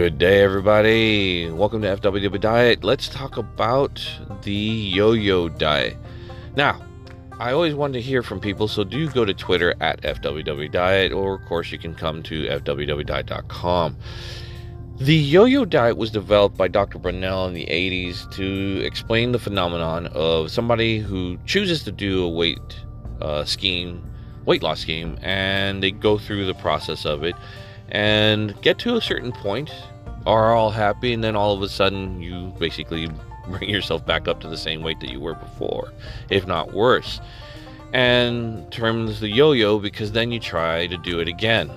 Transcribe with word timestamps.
Good 0.00 0.16
day, 0.16 0.40
everybody. 0.40 1.50
Welcome 1.50 1.82
to 1.82 1.94
FWW 1.94 2.40
Diet. 2.40 2.82
Let's 2.82 3.06
talk 3.06 3.36
about 3.36 4.02
the 4.40 4.50
yo 4.50 5.12
yo 5.12 5.50
diet. 5.50 5.98
Now, 6.56 6.80
I 7.38 7.52
always 7.52 7.74
want 7.74 7.92
to 7.92 8.00
hear 8.00 8.22
from 8.22 8.40
people, 8.40 8.66
so 8.66 8.82
do 8.82 9.10
go 9.10 9.26
to 9.26 9.34
Twitter 9.34 9.74
at 9.82 10.00
FWW 10.00 10.72
Diet, 10.72 11.12
or 11.12 11.34
of 11.34 11.44
course, 11.46 11.70
you 11.70 11.78
can 11.78 11.94
come 11.94 12.22
to 12.22 12.46
FWWDiet.com. 12.46 13.98
The 14.96 15.14
yo 15.14 15.44
yo 15.44 15.66
diet 15.66 15.98
was 15.98 16.10
developed 16.10 16.56
by 16.56 16.68
Dr. 16.68 16.98
Brownell 16.98 17.48
in 17.48 17.52
the 17.52 17.66
80s 17.66 18.30
to 18.36 18.82
explain 18.82 19.32
the 19.32 19.38
phenomenon 19.38 20.06
of 20.14 20.50
somebody 20.50 20.98
who 20.98 21.36
chooses 21.44 21.82
to 21.82 21.92
do 21.92 22.24
a 22.24 22.28
weight 22.30 22.80
uh, 23.20 23.44
scheme, 23.44 24.02
weight 24.46 24.62
loss 24.62 24.80
scheme, 24.80 25.18
and 25.20 25.82
they 25.82 25.90
go 25.90 26.16
through 26.16 26.46
the 26.46 26.54
process 26.54 27.04
of 27.04 27.22
it 27.22 27.34
and 27.90 28.60
get 28.62 28.78
to 28.80 28.96
a 28.96 29.00
certain 29.00 29.32
point, 29.32 29.70
are 30.26 30.54
all 30.54 30.70
happy, 30.70 31.12
and 31.12 31.24
then 31.24 31.36
all 31.36 31.54
of 31.54 31.62
a 31.62 31.68
sudden 31.68 32.20
you 32.22 32.54
basically 32.58 33.08
bring 33.48 33.68
yourself 33.68 34.04
back 34.06 34.28
up 34.28 34.40
to 34.40 34.48
the 34.48 34.56
same 34.56 34.82
weight 34.82 35.00
that 35.00 35.10
you 35.10 35.20
were 35.20 35.34
before, 35.34 35.92
if 36.28 36.46
not 36.46 36.72
worse. 36.72 37.20
And 37.92 38.70
terms 38.70 39.20
the 39.20 39.28
yo 39.28 39.52
yo 39.52 39.78
because 39.78 40.12
then 40.12 40.30
you 40.30 40.38
try 40.38 40.86
to 40.86 40.96
do 40.98 41.20
it 41.20 41.28
again. 41.28 41.70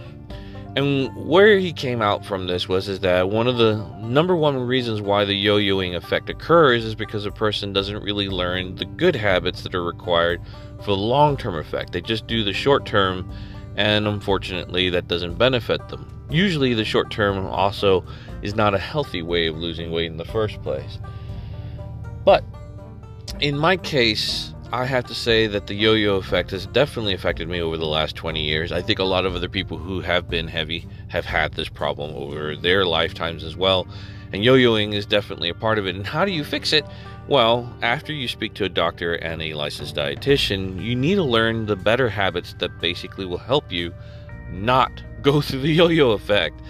And 0.76 1.16
where 1.16 1.60
he 1.60 1.72
came 1.72 2.02
out 2.02 2.26
from 2.26 2.48
this 2.48 2.68
was 2.68 2.90
is 2.90 3.00
that 3.02 3.30
one 3.30 3.48
of 3.48 3.58
the 3.58 3.76
number 4.00 4.36
one 4.36 4.58
reasons 4.58 5.02
why 5.02 5.24
the 5.24 5.36
yo-yoing 5.36 5.96
effect 5.96 6.32
occurs 6.32 6.84
is 6.84 6.96
because 6.96 7.28
a 7.28 7.32
person 7.32 7.74
doesn't 7.74 8.02
really 8.02 8.28
learn 8.28 8.76
the 8.76 8.86
good 8.86 9.16
habits 9.16 9.62
that 9.64 9.76
are 9.76 9.84
required 9.84 10.42
for 10.80 10.88
the 10.88 10.98
long-term 10.98 11.56
effect. 11.56 11.92
They 11.94 12.02
just 12.02 12.26
do 12.26 12.44
the 12.44 12.54
short 12.54 12.88
term 12.88 13.32
and 13.76 14.08
unfortunately 14.08 14.90
that 14.90 15.08
doesn't 15.08 15.38
benefit 15.38 15.90
them. 15.90 16.13
Usually 16.34 16.74
the 16.74 16.84
short 16.84 17.12
term 17.12 17.46
also 17.46 18.04
is 18.42 18.56
not 18.56 18.74
a 18.74 18.80
healthy 18.80 19.22
way 19.22 19.46
of 19.46 19.56
losing 19.56 19.92
weight 19.92 20.08
in 20.08 20.18
the 20.18 20.26
first 20.26 20.60
place. 20.64 20.98
But 22.26 22.44
in 23.40 23.56
my 23.56 23.78
case, 23.78 24.52
I 24.72 24.86
have 24.86 25.06
to 25.06 25.14
say 25.14 25.46
that 25.46 25.68
the 25.68 25.76
yo 25.76 25.94
yo 25.94 26.16
effect 26.16 26.50
has 26.50 26.66
definitely 26.66 27.14
affected 27.14 27.48
me 27.48 27.62
over 27.62 27.78
the 27.78 27.86
last 27.86 28.16
20 28.16 28.42
years. 28.42 28.72
I 28.72 28.82
think 28.82 28.98
a 28.98 29.04
lot 29.04 29.28
of 29.28 29.36
other 29.36 29.48
people 29.48 29.78
who 29.78 30.02
have 30.02 30.28
been 30.28 30.48
heavy 30.48 30.88
have 31.10 31.26
had 31.26 31.54
this 31.54 31.70
problem 31.70 32.16
over 32.16 32.56
their 32.56 32.84
lifetimes 32.84 33.44
as 33.44 33.56
well. 33.56 33.88
And 34.32 34.44
yo 34.44 34.56
yoing 34.56 34.96
is 34.96 35.06
definitely 35.06 35.50
a 35.50 35.54
part 35.54 35.78
of 35.78 35.86
it. 35.86 35.96
And 35.96 36.08
how 36.08 36.26
do 36.26 36.32
you 36.32 36.44
fix 36.44 36.74
it? 36.74 36.84
Well, 37.28 37.72
after 37.84 38.12
you 38.12 38.28
speak 38.28 38.56
to 38.56 38.64
a 38.64 38.70
doctor 38.70 39.14
and 39.14 39.40
a 39.40 39.54
licensed 39.54 39.96
dietitian, 39.96 40.84
you 40.84 40.96
need 40.96 41.16
to 41.16 41.24
learn 41.24 41.68
the 41.68 41.76
better 41.76 42.10
habits 42.10 42.56
that 42.58 42.82
basically 42.82 43.28
will 43.28 43.38
help 43.38 43.72
you 43.72 43.94
not 44.50 45.04
go 45.24 45.42
through 45.42 45.62
the 45.62 45.74
yo 45.74 45.88
yo 45.88 46.12
effect. 46.12 46.62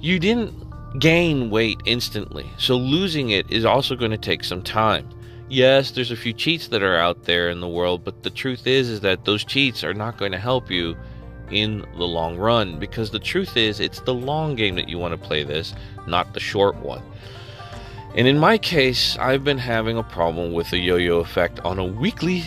You 0.00 0.18
didn't 0.18 0.54
gain 0.98 1.50
weight 1.50 1.80
instantly, 1.84 2.50
so 2.58 2.76
losing 2.76 3.30
it 3.30 3.50
is 3.50 3.64
also 3.64 3.96
going 3.96 4.12
to 4.12 4.18
take 4.18 4.44
some 4.44 4.62
time. 4.62 5.08
Yes, 5.48 5.92
there's 5.92 6.10
a 6.10 6.16
few 6.16 6.32
cheats 6.32 6.68
that 6.68 6.82
are 6.82 6.96
out 6.96 7.24
there 7.24 7.50
in 7.50 7.60
the 7.60 7.68
world, 7.68 8.02
but 8.04 8.22
the 8.22 8.30
truth 8.30 8.66
is 8.66 8.88
is 8.88 9.00
that 9.00 9.24
those 9.24 9.44
cheats 9.44 9.84
are 9.84 9.94
not 9.94 10.16
going 10.16 10.32
to 10.32 10.38
help 10.38 10.70
you 10.70 10.96
in 11.50 11.84
the 11.96 12.04
long 12.04 12.36
run 12.36 12.78
because 12.78 13.10
the 13.10 13.20
truth 13.20 13.56
is 13.56 13.78
it's 13.78 14.00
the 14.00 14.14
long 14.14 14.56
game 14.56 14.74
that 14.74 14.88
you 14.88 14.98
want 14.98 15.12
to 15.12 15.26
play 15.28 15.44
this, 15.44 15.74
not 16.06 16.34
the 16.34 16.40
short 16.40 16.76
one. 16.76 17.02
And 18.16 18.26
in 18.26 18.38
my 18.38 18.58
case, 18.58 19.16
I've 19.18 19.44
been 19.44 19.58
having 19.58 19.98
a 19.98 20.02
problem 20.02 20.52
with 20.52 20.70
the 20.70 20.78
yo 20.78 20.96
yo 20.96 21.18
effect 21.18 21.60
on 21.60 21.78
a 21.78 21.84
weekly 21.84 22.42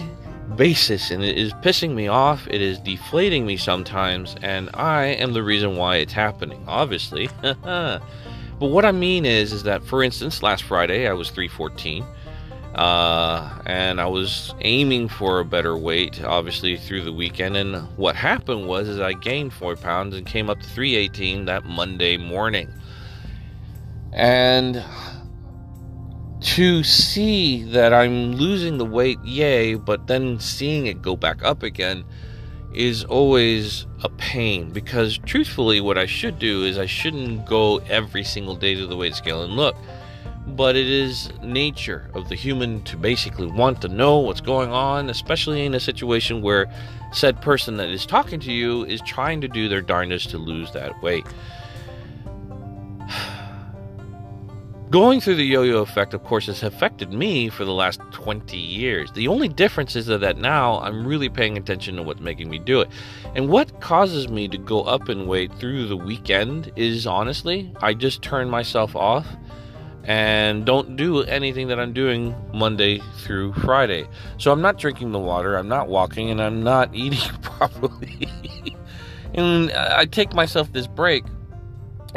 basis, 0.55 1.11
and 1.11 1.23
it 1.23 1.37
is 1.37 1.53
pissing 1.53 1.93
me 1.93 2.07
off. 2.07 2.47
It 2.47 2.61
is 2.61 2.79
deflating 2.79 3.45
me 3.45 3.57
sometimes, 3.57 4.35
and 4.41 4.69
I 4.73 5.05
am 5.05 5.33
the 5.33 5.43
reason 5.43 5.75
why 5.75 5.97
it's 5.97 6.13
happening, 6.13 6.63
obviously. 6.67 7.29
but 7.41 8.01
what 8.59 8.85
I 8.85 8.91
mean 8.91 9.25
is, 9.25 9.53
is 9.53 9.63
that, 9.63 9.83
for 9.83 10.03
instance, 10.03 10.43
last 10.43 10.63
Friday 10.63 11.07
I 11.07 11.13
was 11.13 11.29
314. 11.29 12.05
Uh, 12.75 13.61
and 13.65 13.99
I 13.99 14.05
was 14.05 14.53
aiming 14.61 15.09
for 15.09 15.39
a 15.39 15.45
better 15.45 15.75
weight, 15.75 16.23
obviously 16.23 16.77
through 16.77 17.03
the 17.03 17.11
weekend. 17.11 17.57
And 17.57 17.75
what 17.97 18.15
happened 18.15 18.67
was, 18.67 18.87
is 18.87 18.99
I 18.99 19.13
gained 19.13 19.53
four 19.53 19.75
pounds 19.75 20.15
and 20.15 20.25
came 20.25 20.49
up 20.49 20.59
to 20.59 20.69
318 20.69 21.45
that 21.45 21.65
Monday 21.65 22.15
morning. 22.15 22.69
And 24.13 24.83
to 26.41 26.83
see 26.83 27.63
that 27.63 27.93
I'm 27.93 28.33
losing 28.33 28.77
the 28.77 28.85
weight, 28.85 29.19
yay, 29.23 29.75
but 29.75 30.07
then 30.07 30.39
seeing 30.39 30.85
it 30.85 31.01
go 31.01 31.15
back 31.15 31.43
up 31.43 31.63
again 31.63 32.05
is 32.73 33.03
always 33.03 33.87
a 34.03 34.09
pain 34.09 34.71
because 34.71 35.17
truthfully, 35.17 35.81
what 35.81 35.97
I 35.97 36.05
should 36.05 36.39
do 36.39 36.63
is 36.63 36.77
I 36.77 36.85
shouldn't 36.85 37.45
go 37.45 37.77
every 37.89 38.23
single 38.23 38.55
day 38.55 38.75
to 38.75 38.87
the 38.87 38.95
weight 38.95 39.15
scale 39.15 39.43
and 39.43 39.53
look. 39.53 39.75
But 40.47 40.75
it 40.75 40.87
is 40.87 41.31
nature 41.43 42.09
of 42.13 42.29
the 42.29 42.35
human 42.35 42.81
to 42.83 42.97
basically 42.97 43.47
want 43.47 43.81
to 43.81 43.87
know 43.87 44.17
what's 44.19 44.41
going 44.41 44.71
on, 44.71 45.09
especially 45.09 45.65
in 45.65 45.75
a 45.75 45.79
situation 45.79 46.41
where 46.41 46.71
said 47.11 47.41
person 47.41 47.77
that 47.77 47.89
is 47.89 48.05
talking 48.05 48.39
to 48.39 48.51
you 48.51 48.85
is 48.85 49.01
trying 49.01 49.41
to 49.41 49.47
do 49.47 49.67
their 49.67 49.81
darndest 49.81 50.29
to 50.31 50.37
lose 50.37 50.71
that 50.71 50.99
weight. 51.01 51.25
Going 54.89 55.21
through 55.21 55.35
the 55.35 55.45
yo 55.45 55.61
yo 55.61 55.83
effect, 55.83 56.15
of 56.15 56.23
course, 56.23 56.47
has 56.47 56.63
affected 56.63 57.13
me 57.13 57.47
for 57.49 57.63
the 57.63 57.71
last 57.71 58.01
20 58.09 58.57
years. 58.57 59.11
The 59.11 59.27
only 59.27 59.47
difference 59.47 59.95
is 59.95 60.07
that 60.07 60.37
now 60.39 60.79
I'm 60.79 61.05
really 61.05 61.29
paying 61.29 61.57
attention 61.57 61.95
to 61.97 62.01
what's 62.01 62.21
making 62.21 62.49
me 62.49 62.57
do 62.57 62.81
it. 62.81 62.89
And 63.35 63.49
what 63.49 63.81
causes 63.81 64.29
me 64.29 64.47
to 64.47 64.57
go 64.57 64.81
up 64.81 65.07
in 65.07 65.27
weight 65.27 65.53
through 65.53 65.85
the 65.85 65.95
weekend 65.95 66.71
is 66.75 67.05
honestly, 67.05 67.71
I 67.83 67.93
just 67.93 68.23
turn 68.23 68.49
myself 68.49 68.95
off 68.95 69.27
and 70.05 70.65
don't 70.65 70.95
do 70.95 71.21
anything 71.21 71.67
that 71.67 71.79
I'm 71.79 71.93
doing 71.93 72.33
Monday 72.51 72.99
through 73.17 73.53
Friday. 73.53 74.07
So 74.39 74.51
I'm 74.51 74.61
not 74.61 74.79
drinking 74.79 75.11
the 75.11 75.19
water, 75.19 75.55
I'm 75.55 75.67
not 75.67 75.87
walking, 75.87 76.31
and 76.31 76.41
I'm 76.41 76.63
not 76.63 76.89
eating 76.95 77.19
properly. 77.43 78.27
and 79.35 79.71
I 79.71 80.05
take 80.05 80.33
myself 80.33 80.73
this 80.73 80.87
break 80.87 81.25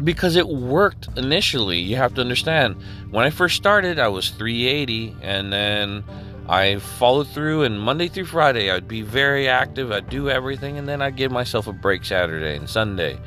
because 0.05 0.37
it 0.37 0.49
worked 0.49 1.09
initially. 1.17 1.79
You 1.79 1.97
have 1.97 2.15
to 2.15 2.21
understand, 2.21 2.77
when 3.11 3.25
I 3.25 3.31
first 3.31 3.57
started, 3.57 3.99
I 3.99 4.09
was 4.09 4.31
380, 4.31 5.17
and 5.23 5.53
then 5.53 6.05
I 6.49 6.79
followed 6.79 7.29
through, 7.29 7.63
and 7.63 7.81
Monday 7.81 8.09
through 8.09 8.27
Friday, 8.27 8.71
I'd 8.71 8.89
be 8.89 9.03
very 9.03 9.49
active, 9.49 9.93
I'd 9.93 10.09
do 10.09 10.29
everything, 10.29 10.79
and 10.79 10.89
then 10.89 11.01
I'd 11.03 11.17
give 11.17 11.31
myself 11.31 11.67
a 11.67 11.73
break 11.73 12.05
Saturday 12.05 12.57
and 12.57 12.69
Sunday. 12.69 13.19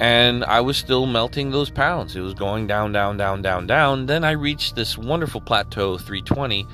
And 0.00 0.44
I 0.44 0.60
was 0.60 0.76
still 0.76 1.06
melting 1.06 1.50
those 1.50 1.70
pounds. 1.70 2.16
It 2.16 2.20
was 2.20 2.34
going 2.34 2.66
down, 2.66 2.92
down, 2.92 3.16
down, 3.16 3.42
down, 3.42 3.66
down. 3.66 4.06
Then 4.06 4.24
I 4.24 4.32
reached 4.32 4.74
this 4.74 4.98
wonderful 4.98 5.40
plateau, 5.40 5.98
320, 5.98 6.66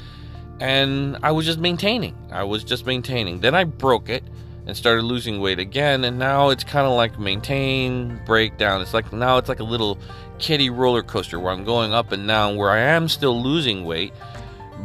and 0.60 1.18
I 1.22 1.32
was 1.32 1.44
just 1.44 1.58
maintaining. 1.58 2.16
I 2.32 2.44
was 2.44 2.64
just 2.64 2.86
maintaining. 2.86 3.40
Then 3.40 3.54
I 3.54 3.64
broke 3.64 4.08
it 4.08 4.24
and 4.68 4.76
started 4.76 5.02
losing 5.02 5.40
weight 5.40 5.58
again 5.58 6.04
and 6.04 6.18
now 6.18 6.50
it's 6.50 6.62
kind 6.62 6.86
of 6.86 6.92
like 6.92 7.18
maintain 7.18 8.20
breakdown 8.24 8.80
it's 8.80 8.94
like 8.94 9.12
now 9.12 9.38
it's 9.38 9.48
like 9.48 9.60
a 9.60 9.64
little 9.64 9.98
kiddie 10.38 10.70
roller 10.70 11.02
coaster 11.02 11.40
where 11.40 11.52
i'm 11.52 11.64
going 11.64 11.92
up 11.92 12.12
and 12.12 12.28
down 12.28 12.54
where 12.56 12.70
i 12.70 12.78
am 12.78 13.08
still 13.08 13.42
losing 13.42 13.84
weight 13.84 14.12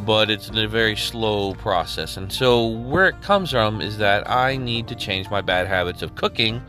but 0.06 0.30
it's 0.30 0.50
a 0.50 0.68
very 0.68 0.96
slow 0.96 1.54
process. 1.54 2.18
And 2.18 2.32
so 2.32 2.68
where 2.68 3.08
it 3.08 3.22
comes 3.22 3.52
from 3.52 3.80
is 3.80 3.98
that 4.00 4.30
i 4.30 4.58
need 4.58 4.88
to 4.88 4.96
change 4.96 5.30
my 5.30 5.42
bad 5.42 5.68
habits 5.68 6.02
of 6.02 6.16
cooking 6.16 6.60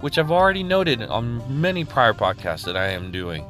which 0.00 0.18
i've 0.18 0.32
already 0.32 0.62
noted 0.62 1.02
on 1.02 1.60
many 1.60 1.84
prior 1.84 2.12
podcasts 2.12 2.64
that 2.64 2.76
i 2.76 2.88
am 2.88 3.12
doing 3.12 3.46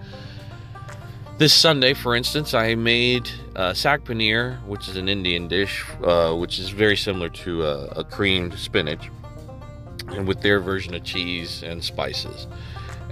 this 1.42 1.52
Sunday, 1.52 1.92
for 1.92 2.14
instance, 2.14 2.54
I 2.54 2.76
made 2.76 3.28
uh, 3.56 3.72
saag 3.72 4.04
paneer, 4.04 4.64
which 4.64 4.86
is 4.86 4.94
an 4.94 5.08
Indian 5.08 5.48
dish, 5.48 5.84
uh, 6.04 6.32
which 6.36 6.60
is 6.60 6.68
very 6.68 6.96
similar 6.96 7.28
to 7.30 7.64
a 7.64 8.04
creamed 8.04 8.56
spinach, 8.56 9.10
and 10.06 10.28
with 10.28 10.40
their 10.40 10.60
version 10.60 10.94
of 10.94 11.02
cheese 11.02 11.64
and 11.64 11.82
spices. 11.82 12.46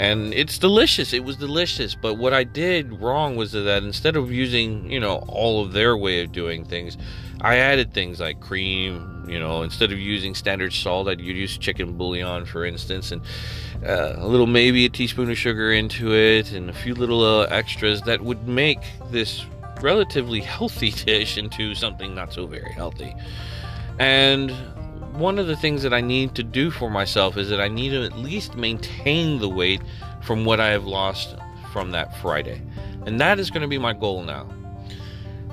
And 0.01 0.33
it's 0.33 0.57
delicious. 0.57 1.13
It 1.13 1.25
was 1.25 1.37
delicious. 1.37 1.95
But 1.95 2.15
what 2.15 2.33
I 2.33 2.43
did 2.43 3.03
wrong 3.03 3.37
was 3.37 3.53
that 3.53 3.83
instead 3.83 4.17
of 4.17 4.33
using, 4.33 4.91
you 4.91 4.99
know, 4.99 5.17
all 5.29 5.63
of 5.63 5.75
their 5.75 5.95
way 5.95 6.25
of 6.25 6.33
doing 6.33 6.65
things, 6.65 6.97
I 7.43 7.57
added 7.57 7.93
things 7.93 8.19
like 8.19 8.41
cream, 8.41 9.27
you 9.29 9.39
know, 9.39 9.61
instead 9.61 9.93
of 9.93 9.99
using 9.99 10.35
standard 10.35 10.73
salt, 10.73 11.07
I'd 11.07 11.21
use 11.21 11.59
chicken 11.59 11.99
bouillon, 11.99 12.47
for 12.47 12.65
instance, 12.65 13.13
and 13.13 13.21
uh, 13.87 14.15
a 14.17 14.27
little, 14.27 14.47
maybe 14.47 14.87
a 14.87 14.89
teaspoon 14.89 15.31
of 15.31 15.37
sugar 15.37 15.71
into 15.71 16.15
it, 16.15 16.51
and 16.53 16.71
a 16.71 16.75
few 16.75 16.95
little 16.95 17.23
uh, 17.23 17.45
extras 17.51 18.01
that 18.03 18.23
would 18.23 18.49
make 18.49 18.81
this 19.11 19.45
relatively 19.83 20.41
healthy 20.57 20.93
dish 20.93 21.37
into 21.37 21.75
something 21.75 22.15
not 22.15 22.33
so 22.33 22.47
very 22.47 22.73
healthy. 22.73 23.15
And 23.99 24.51
one 25.13 25.39
of 25.39 25.47
the 25.47 25.57
things 25.57 25.83
that 25.83 25.93
I 25.93 26.01
need 26.01 26.35
to 26.37 26.43
do 26.43 26.71
for 26.71 26.91
myself 26.91 27.37
is 27.37 27.49
that 27.51 27.61
I 27.61 27.69
need 27.69 27.91
to 27.91 28.05
at 28.05 28.17
least 28.17 28.57
maintain 28.57 29.39
the 29.39 29.49
weight 29.49 29.83
from 30.23 30.45
what 30.45 30.61
I 30.61 30.69
have 30.69 30.85
lost 30.85 31.37
from 31.73 31.91
that 31.93 32.17
Friday. 32.21 32.63
And 33.07 33.21
that 33.21 33.39
is 33.39 33.51
going 33.51 33.63
to 33.63 33.69
be 33.69 33.79
my 33.79 33.93
goal 33.93 34.23
now. 34.23 34.49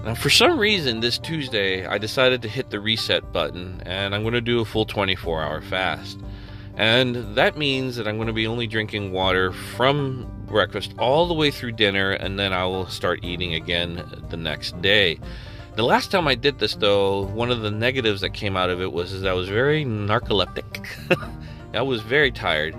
Now, 0.04 0.16
for 0.16 0.30
some 0.30 0.60
reason, 0.60 1.00
this 1.00 1.18
Tuesday, 1.18 1.86
I 1.86 1.98
decided 1.98 2.42
to 2.44 2.48
hit 2.48 2.70
the 2.70 2.80
reset 2.80 3.32
button 3.34 3.82
and 3.86 4.16
I'm 4.16 4.22
going 4.22 4.34
to 4.34 4.42
do 4.42 4.62
a 4.62 4.66
full 4.66 4.86
24 4.86 5.42
hour 5.42 5.62
fast. 5.62 6.20
And 6.76 7.36
that 7.36 7.58
means 7.58 7.96
that 7.96 8.08
I'm 8.08 8.18
going 8.18 8.28
to 8.28 8.34
be 8.34 8.46
only 8.46 8.68
drinking 8.68 9.12
water 9.12 9.52
from 9.52 10.32
breakfast 10.46 10.94
all 11.00 11.28
the 11.28 11.34
way 11.34 11.50
through 11.50 11.74
dinner, 11.74 12.12
and 12.12 12.38
then 12.38 12.54
I 12.54 12.66
will 12.66 12.88
start 12.88 13.24
eating 13.24 13.56
again 13.56 14.04
the 14.30 14.38
next 14.38 14.80
day. 14.82 15.20
The 15.78 15.84
last 15.84 16.10
time 16.10 16.28
I 16.28 16.34
did 16.34 16.58
this, 16.58 16.74
though, 16.74 17.22
one 17.22 17.52
of 17.52 17.62
the 17.62 17.70
negatives 17.70 18.22
that 18.22 18.32
came 18.32 18.58
out 18.58 18.72
of 18.72 18.82
it 18.82 18.92
was 18.92 19.22
that 19.22 19.30
I 19.30 19.34
was 19.34 19.48
very 19.48 19.86
narcoleptic. 19.86 20.88
I 21.76 21.84
was 21.84 22.02
very 22.02 22.32
tired, 22.32 22.76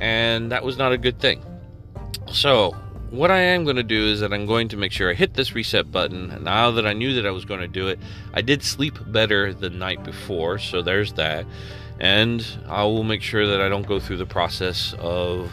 and 0.00 0.50
that 0.50 0.64
was 0.64 0.76
not 0.76 0.90
a 0.90 0.98
good 0.98 1.20
thing. 1.20 1.44
So, 2.32 2.72
what 3.10 3.30
I 3.30 3.38
am 3.38 3.62
going 3.62 3.76
to 3.76 3.84
do 3.84 4.04
is 4.04 4.18
that 4.18 4.32
I'm 4.32 4.46
going 4.46 4.66
to 4.70 4.76
make 4.76 4.90
sure 4.90 5.08
I 5.08 5.14
hit 5.14 5.34
this 5.34 5.54
reset 5.54 5.92
button. 5.92 6.42
Now 6.42 6.72
that 6.72 6.88
I 6.88 6.92
knew 6.92 7.14
that 7.14 7.24
I 7.24 7.30
was 7.30 7.44
going 7.44 7.60
to 7.60 7.68
do 7.68 7.86
it, 7.86 8.00
I 8.34 8.42
did 8.42 8.64
sleep 8.64 8.98
better 9.06 9.54
the 9.54 9.70
night 9.70 10.02
before, 10.02 10.58
so 10.58 10.82
there's 10.82 11.12
that. 11.12 11.46
And 12.00 12.44
I 12.66 12.82
will 12.82 13.04
make 13.04 13.22
sure 13.22 13.46
that 13.46 13.60
I 13.60 13.68
don't 13.68 13.86
go 13.86 14.00
through 14.00 14.16
the 14.16 14.26
process 14.26 14.92
of 14.98 15.52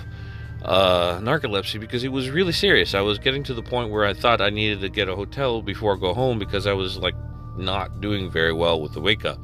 uh, 0.63 1.19
narcolepsy 1.19 1.79
because 1.79 2.03
it 2.03 2.11
was 2.11 2.29
really 2.29 2.51
serious. 2.51 2.93
I 2.93 3.01
was 3.01 3.19
getting 3.19 3.43
to 3.43 3.53
the 3.53 3.63
point 3.63 3.91
where 3.91 4.05
I 4.05 4.13
thought 4.13 4.41
I 4.41 4.49
needed 4.49 4.81
to 4.81 4.89
get 4.89 5.09
a 5.09 5.15
hotel 5.15 5.61
before 5.61 5.95
I 5.95 5.99
go 5.99 6.13
home 6.13 6.39
because 6.39 6.67
I 6.67 6.73
was 6.73 6.97
like 6.97 7.15
not 7.57 8.01
doing 8.01 8.29
very 8.29 8.53
well 8.53 8.81
with 8.81 8.93
the 8.93 9.01
wake 9.01 9.25
up. 9.25 9.39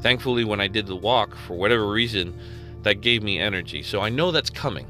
Thankfully, 0.00 0.44
when 0.44 0.60
I 0.60 0.68
did 0.68 0.86
the 0.86 0.96
walk, 0.96 1.34
for 1.46 1.56
whatever 1.56 1.88
reason, 1.88 2.38
that 2.82 3.00
gave 3.00 3.22
me 3.22 3.38
energy. 3.38 3.82
So 3.82 4.00
I 4.00 4.08
know 4.10 4.30
that's 4.30 4.50
coming. 4.50 4.86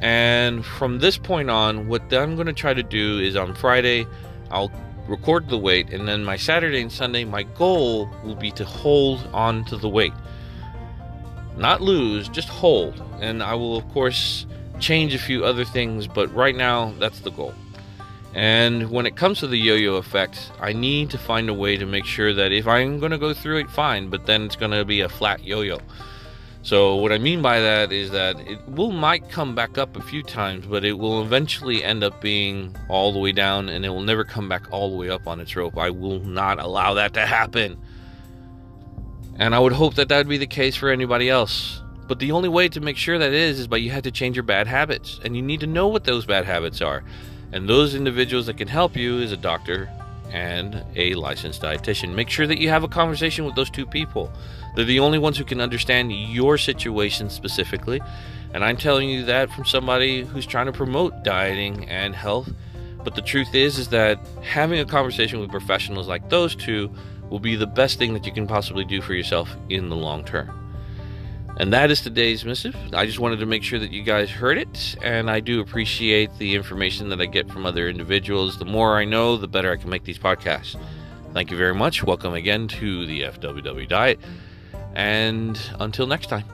And 0.00 0.64
from 0.64 0.98
this 0.98 1.18
point 1.18 1.50
on, 1.50 1.88
what 1.88 2.12
I'm 2.12 2.34
going 2.34 2.46
to 2.46 2.52
try 2.52 2.74
to 2.74 2.82
do 2.82 3.18
is 3.18 3.36
on 3.36 3.54
Friday, 3.54 4.06
I'll 4.50 4.70
record 5.08 5.48
the 5.48 5.58
weight, 5.58 5.90
and 5.90 6.06
then 6.06 6.24
my 6.24 6.36
Saturday 6.36 6.80
and 6.82 6.92
Sunday, 6.92 7.24
my 7.24 7.42
goal 7.42 8.08
will 8.22 8.36
be 8.36 8.50
to 8.52 8.64
hold 8.64 9.26
on 9.32 9.64
to 9.66 9.76
the 9.76 9.88
weight. 9.88 10.12
Not 11.56 11.80
lose, 11.80 12.28
just 12.28 12.48
hold. 12.48 13.02
And 13.20 13.42
I 13.42 13.54
will, 13.54 13.76
of 13.76 13.88
course, 13.88 14.46
change 14.80 15.14
a 15.14 15.18
few 15.18 15.44
other 15.44 15.64
things, 15.64 16.06
but 16.06 16.32
right 16.34 16.56
now, 16.56 16.92
that's 16.98 17.20
the 17.20 17.30
goal. 17.30 17.54
And 18.34 18.90
when 18.90 19.06
it 19.06 19.16
comes 19.16 19.40
to 19.40 19.46
the 19.46 19.58
yo 19.58 19.74
yo 19.74 19.96
effect, 19.96 20.52
I 20.60 20.72
need 20.72 21.10
to 21.10 21.18
find 21.18 21.48
a 21.48 21.54
way 21.54 21.76
to 21.76 21.86
make 21.86 22.04
sure 22.04 22.34
that 22.34 22.52
if 22.52 22.66
I'm 22.66 22.98
going 23.00 23.12
to 23.12 23.18
go 23.18 23.32
through 23.32 23.58
it, 23.58 23.70
fine, 23.70 24.10
but 24.10 24.26
then 24.26 24.42
it's 24.44 24.56
going 24.56 24.70
to 24.72 24.84
be 24.84 25.00
a 25.00 25.08
flat 25.08 25.42
yo 25.44 25.62
yo. 25.62 25.78
So 26.62 26.96
what 26.96 27.12
I 27.12 27.18
mean 27.18 27.40
by 27.40 27.60
that 27.60 27.92
is 27.92 28.10
that 28.10 28.38
it 28.40 28.58
will 28.68 28.90
might 28.92 29.30
come 29.30 29.54
back 29.54 29.78
up 29.78 29.96
a 29.96 30.02
few 30.02 30.22
times, 30.22 30.66
but 30.66 30.84
it 30.84 30.92
will 30.98 31.22
eventually 31.22 31.82
end 31.82 32.04
up 32.04 32.20
being 32.20 32.76
all 32.88 33.12
the 33.12 33.18
way 33.18 33.32
down 33.32 33.68
and 33.68 33.86
it 33.86 33.88
will 33.88 34.02
never 34.02 34.24
come 34.24 34.48
back 34.48 34.70
all 34.70 34.90
the 34.90 34.96
way 34.96 35.08
up 35.08 35.26
on 35.26 35.40
its 35.40 35.56
rope. 35.56 35.78
I 35.78 35.90
will 35.90 36.20
not 36.20 36.58
allow 36.58 36.94
that 36.94 37.14
to 37.14 37.24
happen. 37.24 37.78
And 39.36 39.54
I 39.54 39.60
would 39.60 39.72
hope 39.72 39.94
that 39.94 40.08
that 40.10 40.18
would 40.18 40.28
be 40.28 40.36
the 40.36 40.46
case 40.46 40.76
for 40.76 40.90
anybody 40.90 41.30
else. 41.30 41.80
But 42.08 42.18
the 42.18 42.32
only 42.32 42.48
way 42.48 42.68
to 42.70 42.80
make 42.80 42.96
sure 42.96 43.18
that 43.18 43.32
is 43.32 43.60
is 43.60 43.66
by 43.66 43.76
you 43.76 43.90
have 43.90 44.04
to 44.04 44.10
change 44.10 44.34
your 44.34 44.42
bad 44.42 44.66
habits 44.66 45.20
and 45.22 45.36
you 45.36 45.42
need 45.42 45.60
to 45.60 45.66
know 45.66 45.88
what 45.88 46.04
those 46.04 46.24
bad 46.24 46.46
habits 46.46 46.80
are. 46.80 47.04
And 47.52 47.68
those 47.68 47.94
individuals 47.94 48.46
that 48.46 48.56
can 48.56 48.68
help 48.68 48.96
you 48.96 49.18
is 49.18 49.30
a 49.30 49.36
doctor 49.36 49.90
and 50.32 50.82
a 50.96 51.14
licensed 51.14 51.62
dietitian. 51.62 52.14
Make 52.14 52.30
sure 52.30 52.46
that 52.46 52.58
you 52.58 52.70
have 52.70 52.82
a 52.82 52.88
conversation 52.88 53.44
with 53.44 53.54
those 53.54 53.70
two 53.70 53.86
people. 53.86 54.32
They're 54.74 54.84
the 54.84 55.00
only 55.00 55.18
ones 55.18 55.36
who 55.36 55.44
can 55.44 55.60
understand 55.60 56.12
your 56.12 56.56
situation 56.58 57.28
specifically. 57.28 58.00
And 58.54 58.64
I'm 58.64 58.76
telling 58.78 59.10
you 59.10 59.24
that 59.26 59.50
from 59.50 59.66
somebody 59.66 60.24
who's 60.24 60.46
trying 60.46 60.66
to 60.66 60.72
promote 60.72 61.22
dieting 61.24 61.88
and 61.90 62.14
health. 62.14 62.50
But 63.04 63.14
the 63.14 63.22
truth 63.22 63.54
is 63.54 63.78
is 63.78 63.88
that 63.88 64.18
having 64.42 64.80
a 64.80 64.84
conversation 64.84 65.40
with 65.40 65.50
professionals 65.50 66.08
like 66.08 66.28
those 66.30 66.54
two 66.54 66.90
will 67.28 67.40
be 67.40 67.56
the 67.56 67.66
best 67.66 67.98
thing 67.98 68.14
that 68.14 68.24
you 68.24 68.32
can 68.32 68.46
possibly 68.46 68.84
do 68.84 69.02
for 69.02 69.12
yourself 69.12 69.54
in 69.68 69.90
the 69.90 69.96
long 69.96 70.24
term. 70.24 70.67
And 71.58 71.72
that 71.72 71.90
is 71.90 72.00
today's 72.00 72.44
missive. 72.44 72.76
I 72.92 73.04
just 73.04 73.18
wanted 73.18 73.40
to 73.40 73.46
make 73.46 73.64
sure 73.64 73.80
that 73.80 73.90
you 73.90 74.04
guys 74.04 74.30
heard 74.30 74.58
it, 74.58 74.96
and 75.02 75.28
I 75.28 75.40
do 75.40 75.60
appreciate 75.60 76.30
the 76.38 76.54
information 76.54 77.08
that 77.08 77.20
I 77.20 77.26
get 77.26 77.50
from 77.50 77.66
other 77.66 77.88
individuals. 77.88 78.58
The 78.58 78.64
more 78.64 78.96
I 78.96 79.04
know, 79.04 79.36
the 79.36 79.48
better 79.48 79.72
I 79.72 79.76
can 79.76 79.90
make 79.90 80.04
these 80.04 80.20
podcasts. 80.20 80.80
Thank 81.34 81.50
you 81.50 81.56
very 81.56 81.74
much. 81.74 82.04
Welcome 82.04 82.34
again 82.34 82.68
to 82.68 83.06
the 83.06 83.22
FWW 83.22 83.88
Diet, 83.88 84.20
and 84.94 85.60
until 85.80 86.06
next 86.06 86.28
time. 86.28 86.44